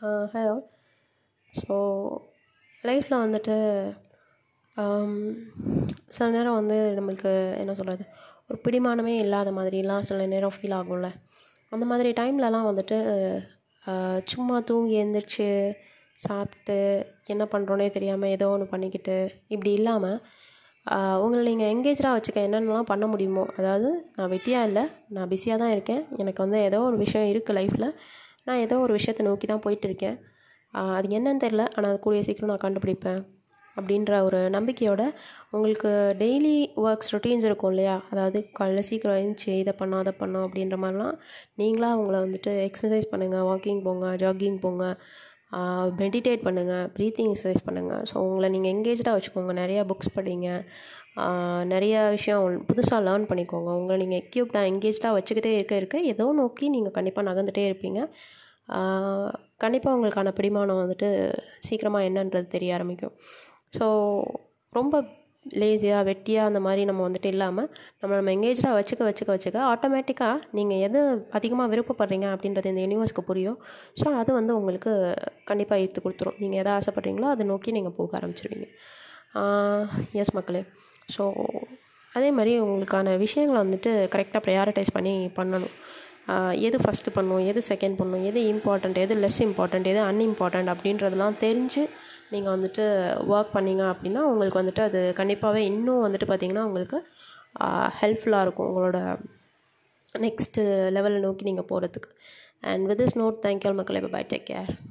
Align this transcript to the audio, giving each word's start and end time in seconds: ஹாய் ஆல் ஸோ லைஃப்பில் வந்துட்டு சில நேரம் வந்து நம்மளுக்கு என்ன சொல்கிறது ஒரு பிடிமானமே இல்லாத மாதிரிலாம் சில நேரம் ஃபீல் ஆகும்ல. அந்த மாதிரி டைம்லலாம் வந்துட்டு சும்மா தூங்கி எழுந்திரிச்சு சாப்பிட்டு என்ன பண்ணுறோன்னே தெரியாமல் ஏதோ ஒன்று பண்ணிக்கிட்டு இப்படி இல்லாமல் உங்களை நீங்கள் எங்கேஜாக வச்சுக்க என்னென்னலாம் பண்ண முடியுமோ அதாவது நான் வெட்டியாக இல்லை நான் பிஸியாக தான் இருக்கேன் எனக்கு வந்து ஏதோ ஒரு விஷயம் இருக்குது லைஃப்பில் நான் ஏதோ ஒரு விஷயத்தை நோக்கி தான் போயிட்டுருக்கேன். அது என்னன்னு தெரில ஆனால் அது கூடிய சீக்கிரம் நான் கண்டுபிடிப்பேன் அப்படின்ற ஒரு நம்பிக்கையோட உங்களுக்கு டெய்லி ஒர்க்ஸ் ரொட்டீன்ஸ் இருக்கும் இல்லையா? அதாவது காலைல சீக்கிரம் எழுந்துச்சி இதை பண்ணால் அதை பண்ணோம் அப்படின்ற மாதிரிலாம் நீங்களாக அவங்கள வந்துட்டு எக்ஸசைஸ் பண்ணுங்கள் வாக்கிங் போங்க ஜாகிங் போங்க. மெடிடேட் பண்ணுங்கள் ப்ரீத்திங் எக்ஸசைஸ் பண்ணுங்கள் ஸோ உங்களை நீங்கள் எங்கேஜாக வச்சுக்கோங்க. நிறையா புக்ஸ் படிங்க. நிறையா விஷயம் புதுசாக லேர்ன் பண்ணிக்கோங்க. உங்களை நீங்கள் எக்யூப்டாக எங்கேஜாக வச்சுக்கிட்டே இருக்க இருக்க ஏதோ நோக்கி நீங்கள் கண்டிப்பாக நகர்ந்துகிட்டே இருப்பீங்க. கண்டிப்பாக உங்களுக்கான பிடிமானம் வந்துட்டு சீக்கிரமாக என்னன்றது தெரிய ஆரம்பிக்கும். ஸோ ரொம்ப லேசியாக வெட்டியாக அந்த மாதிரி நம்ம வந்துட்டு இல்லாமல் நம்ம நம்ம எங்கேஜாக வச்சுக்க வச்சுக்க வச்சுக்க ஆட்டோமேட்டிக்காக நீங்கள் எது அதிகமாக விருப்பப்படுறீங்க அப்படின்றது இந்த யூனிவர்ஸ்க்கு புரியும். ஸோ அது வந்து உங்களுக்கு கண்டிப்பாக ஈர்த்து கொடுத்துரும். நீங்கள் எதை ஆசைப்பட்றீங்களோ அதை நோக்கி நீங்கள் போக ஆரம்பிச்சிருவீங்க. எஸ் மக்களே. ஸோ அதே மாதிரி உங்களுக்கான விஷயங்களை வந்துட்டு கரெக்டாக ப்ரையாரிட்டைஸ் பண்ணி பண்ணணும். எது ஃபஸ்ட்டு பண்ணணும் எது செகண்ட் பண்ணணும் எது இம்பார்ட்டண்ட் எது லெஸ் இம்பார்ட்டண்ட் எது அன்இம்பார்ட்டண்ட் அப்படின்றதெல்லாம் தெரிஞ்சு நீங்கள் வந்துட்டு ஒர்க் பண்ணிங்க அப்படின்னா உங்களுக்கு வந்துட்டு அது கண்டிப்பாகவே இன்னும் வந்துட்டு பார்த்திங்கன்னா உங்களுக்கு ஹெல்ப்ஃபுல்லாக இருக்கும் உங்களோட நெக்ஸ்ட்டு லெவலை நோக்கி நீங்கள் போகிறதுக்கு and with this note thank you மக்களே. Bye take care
ஹாய் 0.00 0.48
ஆல் 0.48 0.62
ஸோ 1.52 1.74
லைஃப்பில் 2.82 3.22
வந்துட்டு 3.22 3.56
சில 6.06 6.30
நேரம் 6.30 6.54
வந்து 6.54 6.76
நம்மளுக்கு 6.98 7.58
என்ன 7.58 7.74
சொல்கிறது 7.74 8.04
ஒரு 8.48 8.60
பிடிமானமே 8.64 9.14
இல்லாத 9.18 9.50
மாதிரிலாம் 9.50 9.98
சில 9.98 10.26
நேரம் 10.26 10.50
ஃபீல் 10.50 10.76
ஆகும்ல. 10.76 11.10
அந்த 11.68 11.86
மாதிரி 11.86 12.10
டைம்லலாம் 12.10 12.68
வந்துட்டு 12.70 12.98
சும்மா 14.26 14.60
தூங்கி 14.60 15.04
எழுந்திரிச்சு 15.04 15.76
சாப்பிட்டு 16.14 17.06
என்ன 17.26 17.44
பண்ணுறோன்னே 17.44 17.90
தெரியாமல் 17.90 18.28
ஏதோ 18.28 18.48
ஒன்று 18.48 18.66
பண்ணிக்கிட்டு 18.66 19.32
இப்படி 19.48 19.72
இல்லாமல் 19.72 20.20
உங்களை 21.20 21.54
நீங்கள் 21.54 21.72
எங்கேஜாக 21.74 22.16
வச்சுக்க 22.16 22.48
என்னென்னலாம் 22.48 22.82
பண்ண 22.82 23.06
முடியுமோ 23.06 23.46
அதாவது 23.56 24.12
நான் 24.16 24.30
வெட்டியாக 24.30 24.66
இல்லை 24.66 24.90
நான் 25.08 25.28
பிஸியாக 25.28 25.58
தான் 25.58 25.70
இருக்கேன் 25.70 26.06
எனக்கு 26.16 26.42
வந்து 26.42 26.58
ஏதோ 26.62 26.80
ஒரு 26.80 26.96
விஷயம் 26.96 27.34
இருக்குது 27.34 27.54
லைஃப்பில் 27.54 27.94
நான் 28.46 28.62
ஏதோ 28.66 28.76
ஒரு 28.84 28.92
விஷயத்தை 28.98 29.24
நோக்கி 29.28 29.46
தான் 29.46 29.64
போயிட்டுருக்கேன். 29.66 30.16
அது 30.98 31.06
என்னன்னு 31.18 31.42
தெரில 31.44 31.62
ஆனால் 31.76 31.90
அது 31.92 32.00
கூடிய 32.06 32.22
சீக்கிரம் 32.26 32.50
நான் 32.52 32.64
கண்டுபிடிப்பேன் 32.66 33.20
அப்படின்ற 33.76 34.12
ஒரு 34.26 34.38
நம்பிக்கையோட 34.56 35.02
உங்களுக்கு 35.54 35.90
டெய்லி 36.22 36.54
ஒர்க்ஸ் 36.84 37.12
ரொட்டீன்ஸ் 37.14 37.46
இருக்கும் 37.48 37.72
இல்லையா? 37.72 37.96
அதாவது 38.12 38.38
காலைல 38.58 38.82
சீக்கிரம் 38.88 39.18
எழுந்துச்சி 39.18 39.50
இதை 39.62 39.72
பண்ணால் 39.80 40.02
அதை 40.04 40.14
பண்ணோம் 40.22 40.46
அப்படின்ற 40.46 40.76
மாதிரிலாம் 40.84 41.16
நீங்களாக 41.60 41.94
அவங்கள 41.96 42.16
வந்துட்டு 42.26 42.52
எக்ஸசைஸ் 42.68 43.10
பண்ணுங்கள் 43.12 43.46
வாக்கிங் 43.50 43.82
போங்க 43.86 44.06
ஜாகிங் 44.24 44.58
போங்க. 44.66 44.84
மெடிடேட் 46.00 46.42
பண்ணுங்கள் 46.46 46.86
ப்ரீத்திங் 46.96 47.30
எக்ஸசைஸ் 47.32 47.66
பண்ணுங்கள் 47.68 48.02
ஸோ 48.10 48.16
உங்களை 48.26 48.48
நீங்கள் 48.54 48.72
எங்கேஜாக 48.74 49.14
வச்சுக்கோங்க. 49.16 49.54
நிறையா 49.62 49.82
புக்ஸ் 49.90 50.14
படிங்க. 50.16 50.48
நிறையா 51.72 52.00
விஷயம் 52.16 52.42
புதுசாக 52.68 53.00
லேர்ன் 53.06 53.28
பண்ணிக்கோங்க. 53.30 53.70
உங்களை 53.80 53.96
நீங்கள் 54.04 54.20
எக்யூப்டாக 54.24 54.70
எங்கேஜாக 54.72 55.14
வச்சுக்கிட்டே 55.18 55.52
இருக்க 55.56 55.74
இருக்க 55.80 55.96
ஏதோ 56.12 56.26
நோக்கி 56.40 56.66
நீங்கள் 56.76 56.96
கண்டிப்பாக 56.98 57.28
நகர்ந்துகிட்டே 57.30 57.64
இருப்பீங்க. 57.70 58.00
கண்டிப்பாக 59.64 59.96
உங்களுக்கான 59.96 60.32
பிடிமானம் 60.38 60.82
வந்துட்டு 60.82 61.08
சீக்கிரமாக 61.68 62.08
என்னன்றது 62.10 62.46
தெரிய 62.56 62.76
ஆரம்பிக்கும். 62.76 63.14
ஸோ 63.78 63.86
ரொம்ப 64.78 64.94
லேசியாக 65.60 66.02
வெட்டியாக 66.08 66.48
அந்த 66.50 66.60
மாதிரி 66.66 66.82
நம்ம 66.88 67.00
வந்துட்டு 67.06 67.28
இல்லாமல் 67.34 67.68
நம்ம 68.00 68.12
நம்ம 68.18 68.32
எங்கேஜாக 68.36 68.72
வச்சுக்க 68.78 69.02
வச்சுக்க 69.08 69.30
வச்சுக்க 69.36 69.58
ஆட்டோமேட்டிக்காக 69.72 70.34
நீங்கள் 70.58 70.82
எது 70.86 71.00
அதிகமாக 71.38 71.70
விருப்பப்படுறீங்க 71.72 72.26
அப்படின்றது 72.34 72.70
இந்த 72.72 72.82
யூனிவர்ஸ்க்கு 72.86 73.24
புரியும். 73.30 73.58
ஸோ 74.00 74.06
அது 74.20 74.30
வந்து 74.38 74.52
உங்களுக்கு 74.60 74.92
கண்டிப்பாக 75.50 75.82
ஈர்த்து 75.84 76.04
கொடுத்துரும். 76.06 76.38
நீங்கள் 76.42 76.60
எதை 76.62 76.72
ஆசைப்பட்றீங்களோ 76.78 77.28
அதை 77.34 77.46
நோக்கி 77.52 77.72
நீங்கள் 77.78 77.96
போக 77.98 78.18
ஆரம்பிச்சிருவீங்க. 78.20 78.68
எஸ் 80.22 80.34
மக்களே. 80.38 80.62
ஸோ 81.16 81.24
அதே 82.12 82.28
மாதிரி 82.36 82.52
உங்களுக்கான 82.66 83.16
விஷயங்களை 83.26 83.58
வந்துட்டு 83.64 83.90
கரெக்டாக 84.14 84.42
ப்ரையாரிட்டைஸ் 84.46 84.96
பண்ணி 84.96 85.14
பண்ணணும். 85.38 85.74
எது 86.52 86.78
ஃபஸ்ட்டு 86.78 87.14
பண்ணணும் 87.14 87.46
எது 87.46 87.62
செகண்ட் 87.68 87.96
பண்ணணும் 87.98 88.24
எது 88.24 88.40
இம்பார்ட்டண்ட் 88.40 88.98
எது 88.98 89.14
லெஸ் 89.14 89.42
இம்பார்ட்டண்ட் 89.42 89.86
எது 89.86 90.00
அன்இம்பார்ட்டண்ட் 90.00 90.72
அப்படின்றதெல்லாம் 90.74 91.36
தெரிஞ்சு 91.40 91.88
நீங்கள் 92.30 92.58
வந்துட்டு 92.58 92.84
ஒர்க் 93.30 93.54
பண்ணிங்க 93.54 93.84
அப்படின்னா 93.92 94.18
உங்களுக்கு 94.18 94.62
வந்துட்டு 94.62 94.80
அது 94.80 95.12
கண்டிப்பாகவே 95.16 95.54
இன்னும் 95.54 96.12
வந்துட்டு 96.12 96.26
பார்த்திங்கன்னா 96.26 96.62
உங்களுக்கு 96.62 97.06
ஹெல்ப்ஃபுல்லாக 98.00 98.40
இருக்கும் 98.40 98.76
உங்களோட 98.76 99.18
நெக்ஸ்ட்டு 100.18 100.62
லெவலை 100.96 101.18
நோக்கி 101.18 101.44
நீங்கள் 101.44 101.68
போகிறதுக்கு 101.70 102.10
and 102.60 102.86
with 102.86 103.00
this 103.00 103.18
note 103.18 103.36
thank you 103.42 103.74
மக்களே. 103.74 104.00
Bye 104.00 104.26
take 104.28 104.48
care 104.50 104.88